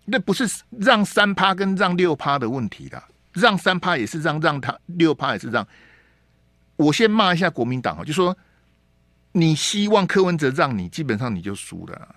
[0.09, 5.67] 那不是让三趴跟让六趴的问题啦，让三趴也是让，让他六趴也是让。
[6.77, 8.35] 我先骂一下国民党啊，就说
[9.33, 12.15] 你希望柯文哲让你，基本上你就输了，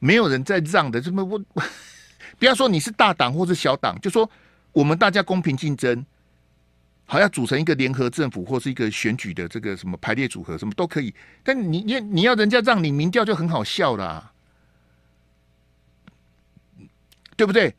[0.00, 0.98] 没有人在让的。
[0.98, 1.38] 这么我
[2.38, 4.28] 不要说你是大党或是小党，就说
[4.72, 6.06] 我们大家公平竞争，
[7.04, 11.14] 好要组成一个联合政府或是一个选举的这个什么排列组合，什么都可以。
[11.44, 14.32] 但你你你要人家让你民调就很好笑啦。
[17.38, 17.72] 对不对？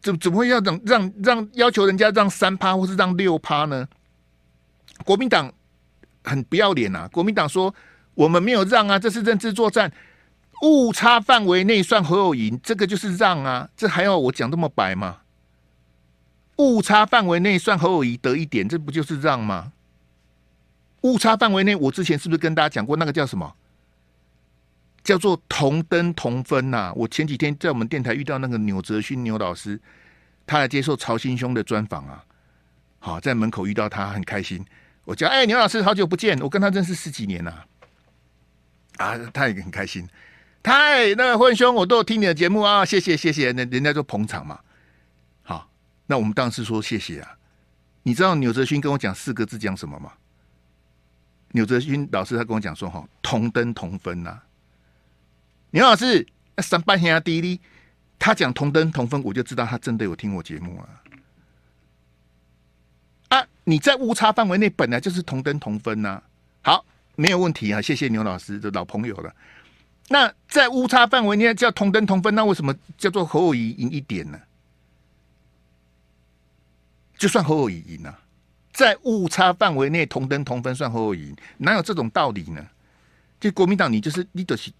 [0.00, 3.86] 怎怎么会要让让让要求人家让三趴或是让六趴呢？
[5.04, 5.52] 国民党
[6.24, 7.06] 很不要脸啊！
[7.12, 7.74] 国民党说
[8.14, 9.92] 我们没有让啊，这是认知作战，
[10.62, 15.18] 误差范围内算侯友宜，这个就是让啊，这还要我讲这么白吗？
[16.56, 19.72] 误差范围内算侯友宜得一点，这不就是让吗？
[21.02, 23.54] 误差范围内，我之前是不是跟大家讲过那个叫什么？
[25.06, 29.80] 叫做同登同分呐、我前几天在我们电台遇到那个钮泽勋牛老师，
[30.44, 32.24] 他来接受曹新兄的专访啊。
[32.98, 34.66] 好，在门口遇到他，很开心。
[35.04, 36.36] 我叫哎，牛老师，好久不见！
[36.40, 37.66] 我跟他认识十几年了
[38.96, 40.08] 啊，他也很开心。
[40.60, 44.58] 太那个混兄，我都有听你的节目啊，谢谢谢谢，人人家就捧场嘛。
[45.44, 45.70] 好，
[46.06, 47.38] 那我们当时说谢谢啊。
[48.02, 50.14] 你知道钮泽勋跟我讲四个字讲什么吗？
[51.52, 54.42] 钮泽勋老师他跟我讲说哈，同登同分呐、
[55.70, 56.26] 牛老师，
[56.58, 57.60] 三八兄弟弟，
[58.18, 60.88] 他讲同登同分，我就知道他真的有听我节目啊。
[63.28, 66.22] 啊，你在误差范围内本来就是同登同分呐、
[66.62, 66.84] 好，
[67.16, 69.34] 没有问题啊，谢谢牛老师的老朋友了。
[70.08, 74.40] 那在误差范围内叫同登同分，那为什么叫做侯友宜赢一点呢？
[77.18, 78.18] 就算侯友宜赢啊，
[78.72, 82.64] 在误差范围内同登同分算侯友宜，哪有这种道理呢？
[83.40, 84.72] 就国民党，你就是你得是。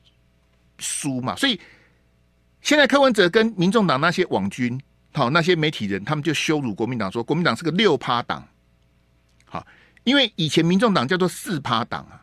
[0.79, 1.61] 输嘛，所以
[2.61, 4.81] 现在柯文哲跟民众党那些网军，
[5.12, 8.47] 好那些媒体人，他们就羞辱国民党，说国民党是个六趴党。
[9.45, 9.67] 好，
[10.05, 12.23] 因为以前民众党叫做四趴党啊。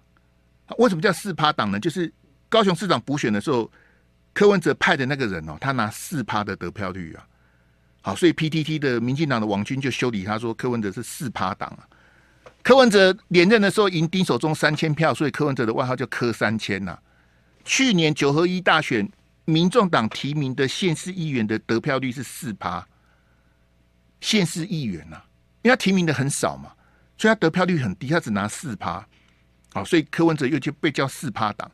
[0.77, 1.79] 为什么叫四趴党呢？
[1.79, 2.11] 就是
[2.49, 3.69] 高雄市长补选的时候，
[4.33, 7.27] 柯文哲派的那个人哦，他拿四趴的得票率啊。
[8.01, 11.87] 好，所以 PTT 的民进党的网军就修理他说柯文哲是四趴党啊。
[12.63, 16.97] 柯文哲连任的时候赢丁守中三千票，所以柯文哲的外号叫柯三千呐。
[17.65, 19.09] 去年九合一大选，
[19.45, 22.85] 民众党提名的县市议员的得票率是四趴，
[24.19, 25.25] 县市议员呐、啊，
[25.61, 26.73] 因为他提名的很少嘛，
[27.17, 29.07] 所以他得票率很低，他只拿四趴，
[29.73, 31.71] 好，所以柯文哲又就被叫四趴党，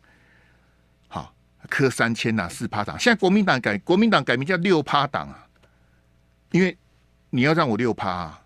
[1.07, 1.33] 好，
[1.67, 5.47] 柯三千呐，四趴党，现在国民党改国民党改名叫六趴党啊，
[6.51, 6.77] 因为
[7.31, 8.41] 你要让我六趴啊，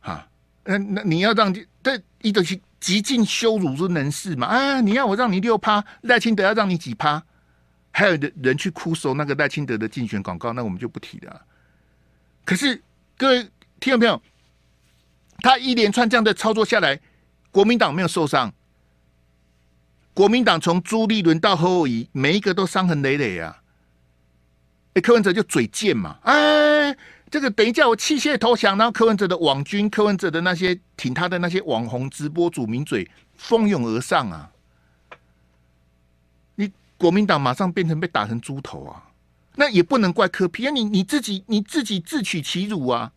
[0.00, 0.28] 哈，
[0.64, 2.60] 那那你要让这一德去。
[2.80, 4.80] 极尽羞辱之能事嘛啊！
[4.80, 7.22] 你要我让你六趴，赖清德要让你几趴？
[7.92, 11.42] 还有人人去哭收那个赖清德的竞选广告，那我们就不提了。
[12.44, 12.82] 可是
[13.18, 13.42] 各位
[13.78, 14.22] 听众朋友，
[15.40, 16.98] 他一连串这样的操作下来，
[17.50, 18.52] 国民党没有受伤。
[20.14, 23.62] 国民党从朱立伦到侯友宜，每一个都伤痕累累啊！
[24.94, 26.96] 哎，柯文哲就嘴贱嘛，哎。
[27.30, 34.50] 这个等于叫我弃械投降，然后柯文哲的网军、柯文哲的那些挺他的那些网红直播主名嘴蜂拥而上啊！
[36.56, 39.10] 你国民党马上变成被打成猪头啊！
[39.54, 43.12] 那也不能怪柯皮啊，你你自己你自己自取其辱啊！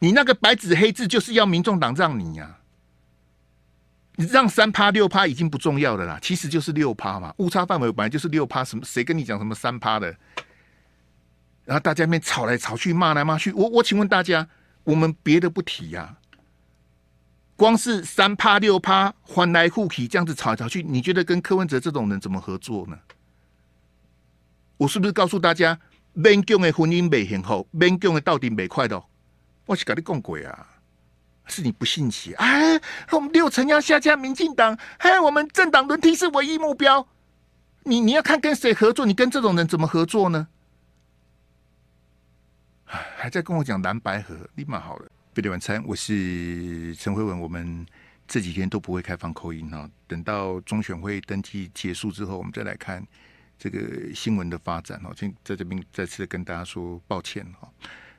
[0.00, 2.60] 你那个白纸黑字就是要民众党让你呀、啊，
[4.16, 10.16] 你让三趴六趴已经不重要的啦，其实就是六趴嘛，误差范围本来就是六趴，什么谁跟你讲什么三趴的？
[11.66, 13.52] 然后大家那边吵来吵去，骂来骂去。
[13.52, 14.48] 我我请问大家，
[14.84, 16.16] 我们别的不提呀、
[17.56, 22.96] 光是三趴六趴，翻来覆去这样子吵来吵去，你觉得跟柯文哲这种人怎么合作呢？
[24.78, 25.78] 我是不是告诉大家，
[26.12, 29.02] 民众的婚姻没幸福，民众的到底没快的？
[29.66, 30.66] 我是跟你讲过啊，
[31.46, 32.34] 是你不信邪。
[32.34, 37.08] 哎，我们六成要下架民进党，哎，我们政党轮替是唯一目标。
[37.82, 40.46] 你你要看跟谁合作，你跟这种人怎么合作呢？
[42.86, 45.10] 还在跟我讲蓝白合，立马好了。
[45.34, 47.38] 贝蒂晚餐，我是陈辉文。
[47.38, 47.84] 我们
[48.28, 53.04] 这几天都不会开放口音哈，等到中选会登记结束之后，我们再来看
[53.58, 55.10] 这个新闻的发展哈。
[55.16, 57.68] 先在这边再次跟大家说抱歉哈。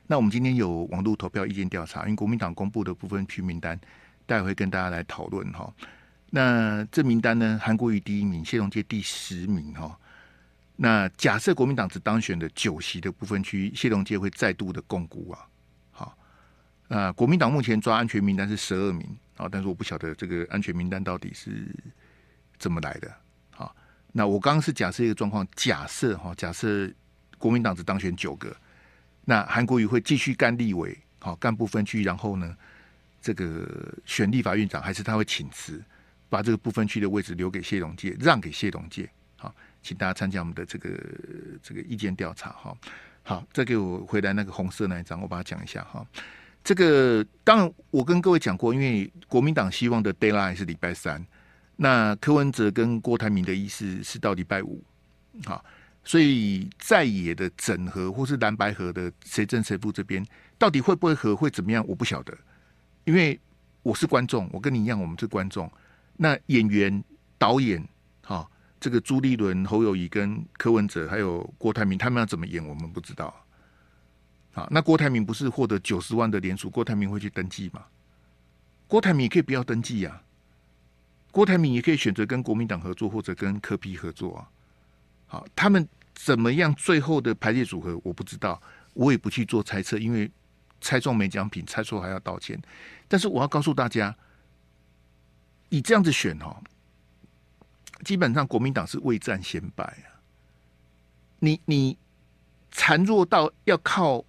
[0.06, 3.80] 那我们今天有网络投票意见调查，因为国民党公布的部分区名单，
[4.26, 5.72] 待会跟大家来讨论哈。
[6.28, 9.98] 那这名单呢，韩国瑜第一名，谢龙介第十名哈。
[10.80, 15.44] 那假设国民党只当选的九席的部分区，谢龙介会再度的摃龟啊。
[15.90, 16.18] 好，
[16.86, 19.04] 那国民党目前抓安全名单是十二名
[19.36, 21.66] 啊，但是我不晓得这个安全名单到底是
[22.60, 23.12] 怎么来的。
[23.50, 23.74] 好，
[24.12, 26.88] 那我刚刚是假设一个状况，假设哈，假设
[27.38, 28.56] 国民党只当选九个，
[29.24, 32.56] 那韩国瑜会继续干立委，好干部分区，然后呢，
[33.20, 35.82] 这个选立法院长，还是他会请辞，
[36.28, 39.10] 把这个部分区的位置留给谢龙介，让给谢龙介。
[39.82, 40.90] 请大家参加我们的这个
[41.62, 42.76] 这个意见调查哈。
[43.22, 46.06] 好，再给我回来那个红色那一张，我把它讲一下哈。
[46.64, 51.24] 这个当然我跟各位讲过，因为国民党希望的 deadline 是礼拜三，
[51.76, 54.82] 那柯文哲跟郭台铭的意思是到礼拜五。
[55.44, 55.64] 好，
[56.04, 60.24] 所以在野的整合或是蓝白合的谁正谁负这边，
[60.58, 62.36] 到底会不会合，会怎么样，我不晓得，
[63.04, 63.38] 因为
[63.82, 65.70] 我是观众，我跟你一样，我们是观众。
[66.16, 67.02] 那演员、
[67.38, 67.86] 导演，
[68.22, 73.34] 好，这个朱立伦、侯友谊跟柯文哲还有郭台铭，他们要怎么演，我们不知道。
[74.52, 77.84] 好，那郭台铭不是获得九十万的联署，郭台铭会去登记吗？
[78.86, 80.22] 郭台铭也可以不要登记呀、
[81.30, 84.48] 郭台铭也可以选择跟国民党合作，或者跟柯 P 合作啊。
[85.26, 86.74] 好，他们怎么样？
[86.74, 88.60] 最后的排列组合我不知道，
[88.94, 90.30] 我也不去做猜测，因为
[90.80, 92.60] 猜中没奖品，猜错还要道歉。
[93.06, 94.16] 但是我要告诉大家，
[95.68, 96.56] 你这样子选哦，
[98.04, 100.20] 基本上国民党是未战先败啊。
[101.40, 101.96] 你你
[102.72, 104.24] 孱弱到要靠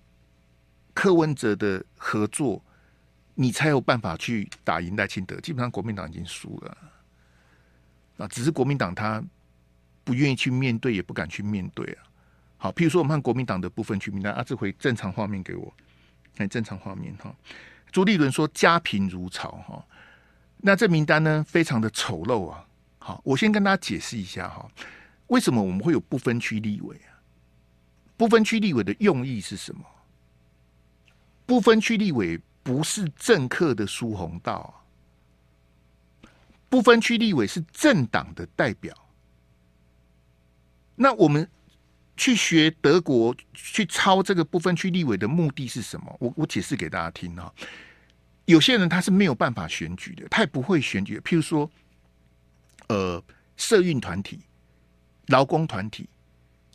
[0.93, 2.62] 柯文哲的合作，
[3.36, 5.39] 你才有办法去打赢赖清德。
[5.39, 6.77] 基本上国民党已经输了。
[8.17, 9.23] 啊，只是国民党他
[10.03, 12.03] 不愿意去面对，也不敢去面对啊。
[12.58, 15.73] 好，譬如说我们看国民党的部分区名单啊，这回正常画面给我，
[16.36, 17.34] 看正常画面哈。
[17.91, 19.86] 朱立伦说家贫如潮哈，
[20.58, 22.65] 那这名单呢非常的丑陋啊。
[23.10, 24.69] 好，我先跟大家解释一下哈，
[25.28, 27.17] 为什么我们会有不分区立委啊？
[28.15, 29.84] 不分区立委的用意是什么？
[31.48, 36.30] 不分区立委不是政客的疏洪道啊。
[36.69, 38.95] 不分区立委是政党的代表，
[40.95, 41.50] 那我们
[42.15, 46.15] 去学德国去抄这个不分区立委的目的是什么？
[46.19, 47.52] 我我解释给大家听啊。
[48.45, 51.19] 有些人他是没有办法选举的，他也不会选举。
[51.22, 51.67] 譬如说，
[52.89, 53.23] 呃，
[53.56, 54.41] 社运团体、
[55.28, 56.08] 劳工团体，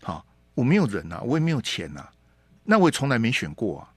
[0.02, 2.10] 好，我没有人啊，我也没有钱啊，
[2.64, 3.92] 那我也从来没选过啊。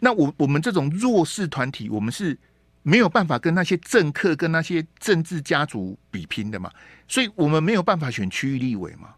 [0.00, 2.36] 那我我们这种弱势团体，我们是。
[2.84, 6.68] 没有办法跟那些政客、跟那些政治家族比拼的嘛，
[7.06, 9.14] 所以我们没有办法选区域立委嘛。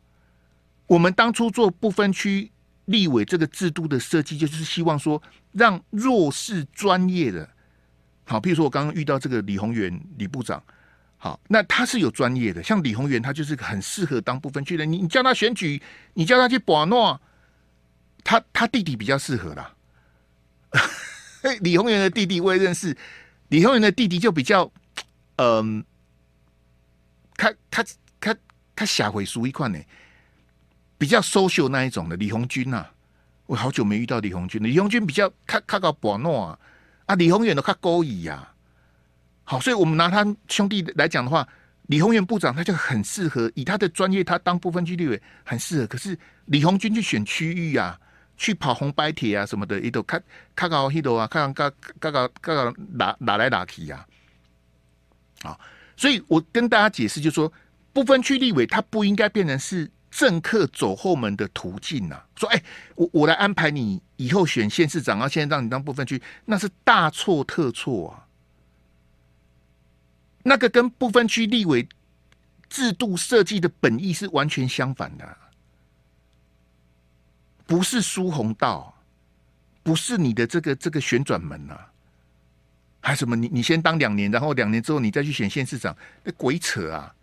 [0.87, 2.52] 我们当初做不分区
[2.84, 7.48] 立委这个制度的设计，就是希望说让弱势专业的，
[8.26, 10.62] 好，譬如说我刚刚遇到这个李宏源李部长，
[11.24, 14.84] 好，那他是有专业的，像李宏源他就是很适合当不分区的。
[14.84, 15.82] 你你叫他选举，
[16.12, 17.18] 你叫他去博诺，
[18.22, 19.74] 他他弟弟比较适合啦。
[21.62, 22.94] 李宏源的弟弟我也认识。
[23.48, 24.70] 李宏源的弟弟就比较，
[25.37, 25.82] 嗯，
[27.38, 27.82] 他他
[28.20, 28.37] 他
[28.76, 29.78] 他下回输一块呢，
[30.98, 32.92] 比较 social 那一种的李红军呐、啊，
[33.46, 34.68] 我好久没遇到李红军了。
[34.68, 36.58] 李红军比较他他搞博诺啊，
[37.06, 38.50] 啊，李宏源都他勾引呀。
[39.44, 41.46] 好，所以我们拿他兄弟来讲的话，
[41.87, 45.87] 李鸿源部长他就很适合，以他的专业，他当不分区立委很适合。
[45.87, 47.98] 可是李鸿军去选区域啊。
[48.37, 50.20] 去跑红白帖啊什么的，一都看
[50.57, 54.04] 看搞一都啊，看看搞搞搞搞哪哪来哪去呀？
[55.44, 55.57] 啊，
[55.96, 57.50] 所以我跟大家解释，就是说
[57.92, 62.20] 部分区立委，他不应该变成是政客走后门的途径呐。
[62.35, 62.61] 说，哎，
[62.96, 68.23] 我我来安排你以后选县市长啊，现在让你当部分区，那是大错特错啊。
[70.44, 71.88] 那个跟不分区立委
[72.68, 75.37] 制度设计的本意是完全相反的。
[77.66, 78.94] 不是疏洪道，
[79.83, 81.90] 不是你的这个这个旋转门呐、啊，
[83.00, 83.35] 还什么？
[83.35, 87.14] 你你先当两年，然后两年之后你再去选县市长，那鬼扯啊！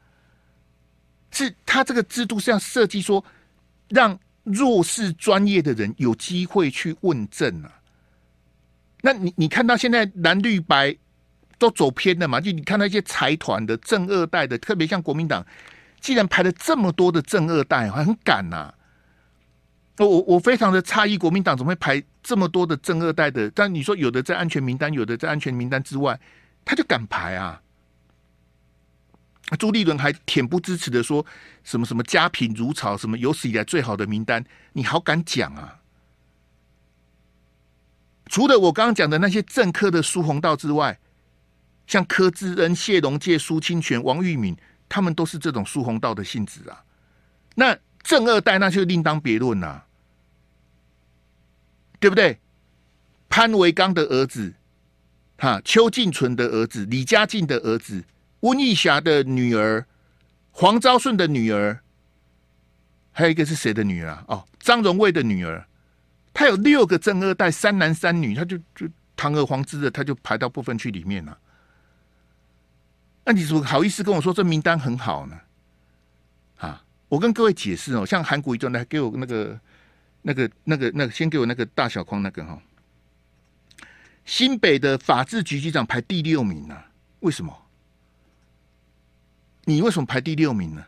[1.29, 3.23] 是他这个制度是要设计说，
[3.89, 7.71] 让弱势专业的人有机会去问政啊。
[9.01, 10.97] 那你你看到现在蓝绿白
[11.61, 12.41] 都走偏了嘛？
[12.41, 15.45] 就你看那些财团的正二代的，特别像国民党，
[15.99, 18.73] 既然排了这么多的正二代，很敢呐、啊。
[19.97, 23.47] 我我非常的诧异，国民党怎么会排这么多的正二代的？
[23.51, 26.19] 但你说有的在安全名单，有的在安全名单之外，
[26.65, 27.61] 他就敢排啊？
[29.59, 31.23] 朱立伦还恬不知耻的说
[31.63, 34.43] 什么什么家贫如潮，什么有史以来最好的名单，
[34.73, 35.77] 你好敢讲啊？
[38.25, 40.97] 除了我刚刚讲的那些政客的疏洪道之外，
[41.91, 44.55] 像柯志恩、谢龙介、苏清泉、王玉敏，
[44.87, 46.81] 他们都是这种疏洪道的性质啊。
[47.55, 49.83] 那正二代那就另当别论呐。
[51.99, 52.39] 对不对？
[53.27, 54.53] 潘维刚的儿子，
[55.37, 58.05] 哈，邱敬纯的儿子，李家进的儿子，
[58.39, 59.85] 温义霞的女儿，
[60.51, 61.81] 黄昭顺的女儿，
[63.11, 64.23] 还有一个是谁的女儿啊？
[64.29, 65.67] 哦，张荣卫的女儿。
[66.33, 68.87] 他有六个正二代，三男三女，他就就
[69.17, 71.37] 堂而皇之的，他就排到部分区里面了。
[73.23, 75.39] 那你怎么好意思跟我说这名单很好呢？
[76.57, 79.59] 啊，我跟各位解释哦，像韩国瑜中来给我那个。
[80.23, 82.61] 那个、那个、那个，先给我那个大小框那个哈。
[84.23, 86.77] 新北的法制局局长排第六名呢？
[87.21, 87.51] 为什么？
[89.65, 90.85] 你为什么排第六名呢？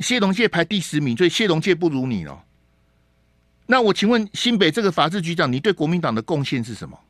[0.00, 2.42] 谢龙介排第十名，所以谢龙介不如你哦。
[3.64, 7.00] 那我请问新北这个法制局长，你对国民党的贡献是什么？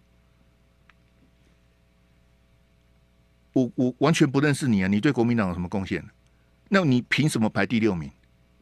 [3.52, 4.88] 我我完全不认识你啊！
[4.88, 6.04] 你对国民党有什么贡献？
[6.68, 8.10] 那你凭什么排第六名？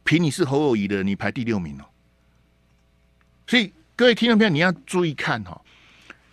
[0.03, 1.85] 凭你是侯友宜的，你排第六名哦。
[3.45, 5.61] 所以各位听众朋友，你要注意看哈。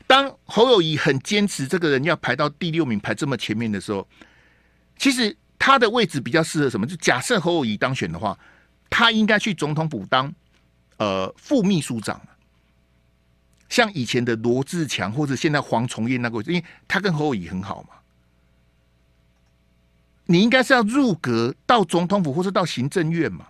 [0.07, 4.07] 当侯友宜很坚持这个人要排到第六名，排这么前面的时候，
[4.97, 6.87] 其实他的位置比较适合什么？
[6.87, 8.39] 就假设侯友宜当选的话，
[8.89, 10.35] 他应该去总统府当。
[10.99, 12.19] 呃，副秘书长，
[13.69, 17.91] 像以前的罗志强或者现在黄崇彦那个位置，因为他跟侯友谊很好嘛。
[20.27, 23.47] 你应该是要入阁到总统府或是到行政院嘛。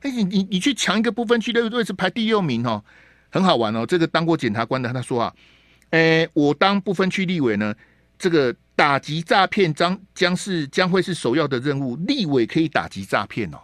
[0.00, 2.82] 哎，你你你去抢一个不分区的位置排第六名哦，
[3.30, 3.84] 很好玩哦。
[3.84, 5.34] 这个当过检察官的他说啊，
[5.90, 7.74] 哎，我当不分区立委呢，
[8.18, 13.58] 这个打击诈骗将将是将会是首要的任务，立委可以打击诈骗哦。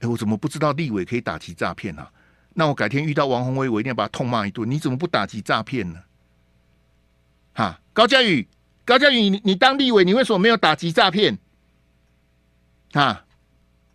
[0.00, 2.06] 哎，我怎么不知道立委可以打击诈骗呢？
[2.54, 4.70] 那我改天遇到王鸿薇，我一定要把他痛骂一顿。
[4.70, 6.00] 你怎么不打击诈骗呢？
[7.52, 8.46] 哈，高嘉宇，
[8.86, 11.36] 高嘉瑜，你你当立委，你为什么没有打击诈骗？
[12.92, 13.26] 啊，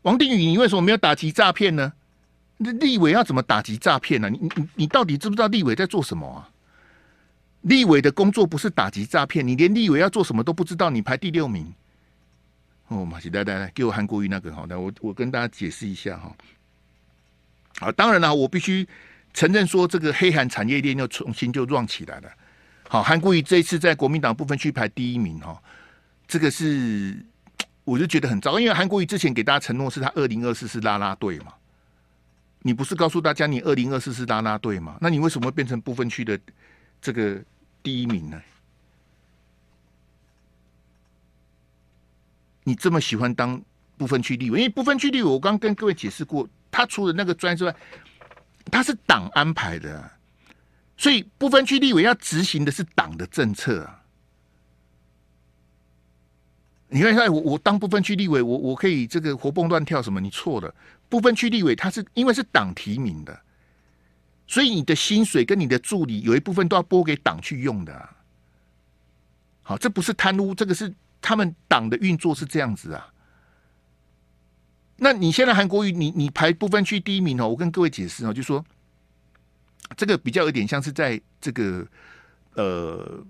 [0.01, 1.93] 王定宇，你为什么没有打击诈骗呢？
[2.57, 4.29] 那立委要怎么打击诈骗呢？
[4.29, 6.49] 你你你到底知不知道立委在做什么啊？
[7.61, 11.73] 立委的工作不是打击诈骗，你连立委要做什么都不知道，你排第六名。
[12.89, 16.35] 哦，马西，来来来，给我韩国瑜那个好，那我我跟大家解释一下哈。
[17.79, 18.85] 啊，当然了，我必须
[19.33, 22.29] 承认说，这个黑韩产业链又重新就转起来了。
[22.91, 25.57] 好，韩国瑜这一次在国民党部分区排第一名哈，
[26.27, 27.25] 这个是
[27.85, 31.53] 我就觉得很糟，因为韩国瑜之前给大家承诺是他二零二四是拉拉队嘛，
[32.59, 34.97] 你不是告诉大家你二零二四是拉拉队嘛？
[34.99, 36.37] 那你为什么会变成部分区的
[37.01, 37.41] 这个
[37.81, 38.41] 第一名呢？
[42.65, 43.61] 你这么喜欢当
[43.97, 47.73] 部分区立委，因为部分区立委，我刚跟各位解释过，他除了那个专之外，
[48.69, 50.11] 他是党安排的，
[51.01, 54.03] 所以不分区立委要执行的是党的政策啊。
[56.89, 60.21] 你看，看我我当不分区立委，我我可以这个活蹦乱跳什么？
[60.21, 60.71] 你错了，
[61.09, 63.41] 不分区立委他是因为是党提名的，
[64.45, 68.09] 所以你的薪水跟你的助理有一部分都要拨给党去用的，
[69.63, 70.93] 好，这不是贪污，这个是。
[71.23, 73.13] 他们党的运作是这样子啊，
[74.97, 78.65] 那你现在韩国瑜，你你排不分区第一名哦，我跟各位解释哦，就说
[79.95, 81.85] 这个比较有点像是在这个
[82.55, 83.25] 呃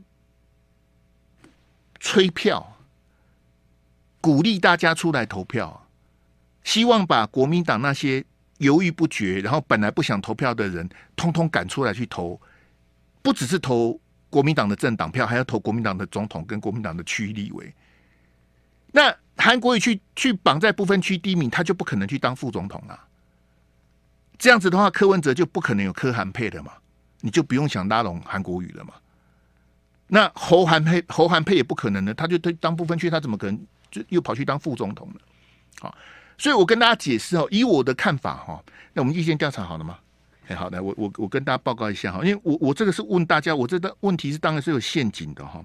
[1.99, 2.77] 催票，
[4.19, 5.87] 鼓励大家出来投票，
[6.63, 8.23] 希望把国民党那些
[8.57, 12.39] 犹豫不决，然后本来不想投票的人，通通赶出来去投，
[13.21, 13.99] 不只是投。
[14.31, 17.75] 国民党的政党票还要投国民党的总统跟国民党的区立委，
[18.93, 22.97] 那韩国瑜去去绑在不分区第一名，他就不可能去当副总统了。
[24.41, 26.71] 这样子的话，柯文哲就不可能有柯韩配的嘛，
[27.19, 28.95] 你就不用想拉拢韩国瑜了嘛。
[30.07, 35.19] 那侯韩配侯韩配也不可能的，他就当不分区，他怎么可能就又跑去当副总统呢？
[35.79, 35.95] 好，
[36.39, 38.63] 所以我跟大家解释哦，以我的看法哈，
[38.93, 39.99] 那我们意见调查好了吗？
[40.55, 45.63] 好的，我我我跟大家报告一下哈，因为我我这个是问大家，我这个问题是当然是有陷阱的哈。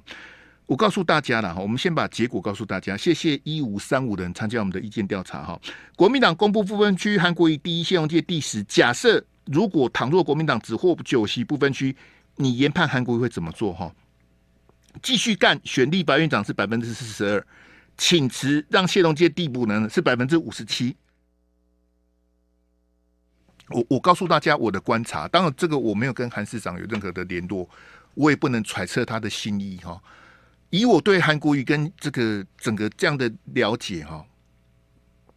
[0.66, 2.96] 我告诉大家了哈，我们先把结果告诉大家。
[2.96, 5.60] 谢谢一五三五的人参加我们的意见调查哈。
[5.94, 8.64] 国民党公布不分区韩国瑜第一，谢龙介第十。
[8.64, 11.94] 假设如果倘若国民党只获九席不分区，
[12.34, 13.94] 你研判韩国瑜会怎么做哈？
[15.00, 17.46] 继续干选立法院长是百分之四十二，
[17.96, 20.96] 请辞让谢龙介递补呢是百分之五十七。
[23.68, 27.68] 我我告诉大家我的观察，当然这个我没有跟韩市长有任何的联络，
[28.14, 30.02] 我也不能揣测他的心意哈。
[30.70, 34.24] 以我对韩国瑜跟这个整个这样的了解哈，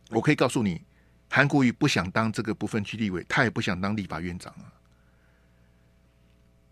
[0.09, 0.81] 我可以告诉你，
[1.29, 4.65] 韩国瑜不想当这个不分区立委，他也不想当立法院长啊。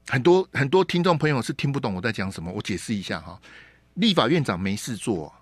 [0.10, 3.40] 很多很多听众朋友是听不懂我在讲什么，我解释一下哈。
[3.96, 5.34] 立法院长没事做，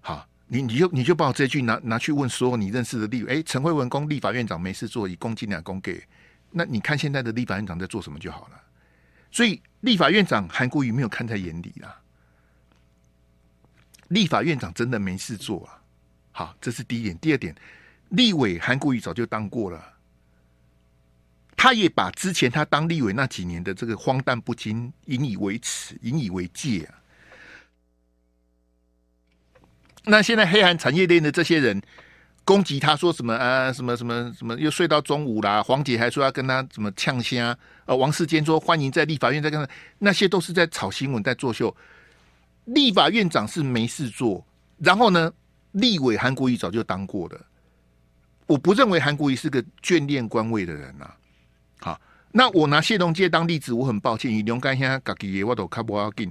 [0.00, 0.26] 好。
[0.50, 6.02] 你你就你就把我这句拿拿去问所有你认识的立委，哎，陈慧文公立法院长没事做，以公斤两公给，
[6.52, 8.58] 那你看现在的立法院长在做什么就好了。
[9.30, 12.00] 所以立法院长韩国瑜没有看在眼里啦，
[14.08, 15.80] 立法院长真的没事做啊。
[16.32, 17.18] 好，这是第一点。
[17.18, 17.54] 第二点，
[18.10, 19.84] 立委韩国瑜早就当过了，
[21.56, 26.94] 他也把之前他当立委那几年的这个荒诞不经引以为耻，引以为戒啊。
[30.04, 31.82] 那现在黑韩产业链的这些人
[32.44, 33.72] 攻击他说什么啊？
[33.72, 35.62] 什么什么什么又睡到中午啦？
[35.62, 37.56] 黄姐还说要跟他怎么呛声？
[37.84, 41.76] 呃，王世坚说欢迎在立法院再跟他，那些都是在炒新闻，在作秀。
[42.68, 44.44] 立法院长是没事做，
[44.78, 45.32] 然后呢，
[45.72, 47.40] 立委韩国瑜早就当过的，
[48.46, 51.10] 我不认为韩国瑜是个眷恋官位的人呐、
[51.80, 52.00] 好，
[52.32, 56.30] 那我拿谢龙介当例子，我很抱歉，以龙干现在己我都看不要紧。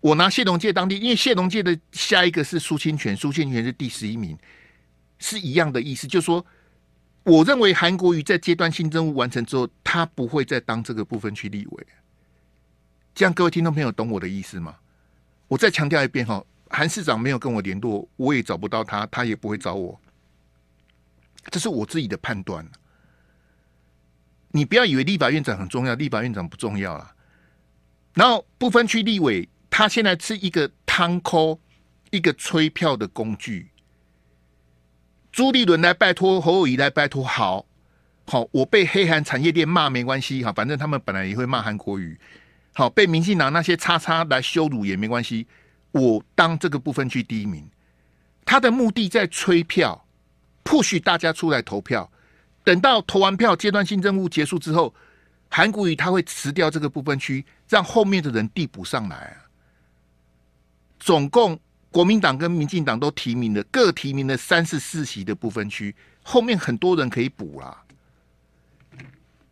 [0.00, 4.36] 我拿谢龙介当例，因为谢龙介的下一个是苏清泉，苏清泉是第十一名，
[5.18, 6.44] 是一样的意思，就是说，
[7.24, 11.86] 我认为韩国瑜在阶段性任务完成之后，他不会再当这个部分去立委。
[13.14, 14.76] 这样各位听众朋友懂我的意思吗？
[15.48, 20.00] 我再强调一遍哈，韩市长没有跟我联络，我也找不到他，他也不会找我，
[21.50, 22.66] 这是我自己的判断。
[24.52, 27.14] 你不要以为立法院长很重要，立法院长不重要啦。
[28.14, 31.58] 然后不分区立委，他现在是一个摊抠、
[32.10, 33.70] 一个催票的工具。
[35.32, 37.66] 朱立伦来拜托侯友宜来拜托，好
[38.26, 42.18] 好，我被黑韩产业链骂没关系哈，反正他们本来也会骂韩国语。
[42.76, 45.46] 好，被民进党那些叉叉来羞辱也没关系，
[45.92, 47.64] 我当这个部分区第一名，
[48.44, 50.04] 他的目的在催票
[50.64, 52.10] ，push 大家出来投票，
[52.64, 54.92] 等到投完票，阶段性任务结束之后，
[55.48, 59.46] 韩国瑜他会辞掉这个部分区，让后面的人递补上来啊。
[60.98, 61.56] 总共
[61.92, 65.94] 国民党跟民进党都提名了，各提名了三十四席的部分区，
[66.24, 67.84] 后面很多人可以补啦。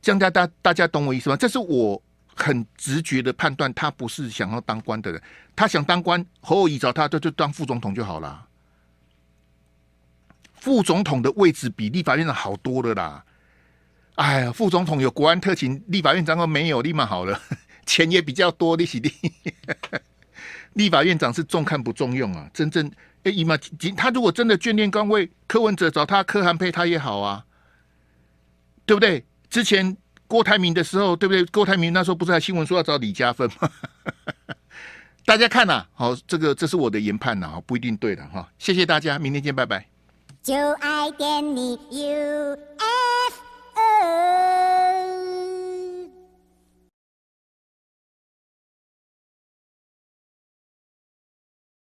[0.00, 1.36] 这样大家大家懂我意思吗？
[1.36, 2.02] 这是我。
[2.34, 5.22] 很直觉的判断，他不是想要当官的人，
[5.54, 8.48] 他想当官，侯友宜找他，就就当副总统就好了。
[10.54, 13.24] 副总统的位置比立法院长好多了啦。
[14.14, 17.40] 哎呀，副总统有国安特勤，立法院长都没有，立马好了，
[17.84, 19.12] 钱也比较多，利息低。
[20.74, 22.90] 立法院长是重看不重用啊，真正
[23.24, 23.56] 哎，姨妈，
[23.96, 27.44] 他如果真的眷恋官位，柯文哲找他，柯涵配他也好啊，
[28.86, 29.24] 对不对？
[29.50, 29.96] 之前。
[30.32, 31.44] 郭台铭的时候，对不对？
[31.52, 33.68] 郭台铭那时候不是还新闻说要找李嘉芬吗？
[35.26, 38.48] 大家看呐，好，这个，这是我的研判呐，不一定对的哈。
[38.58, 39.86] 谢谢大家，明天见，拜拜。